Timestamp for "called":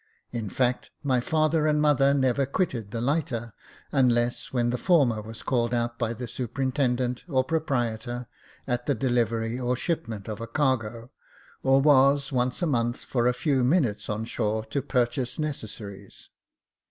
5.43-5.75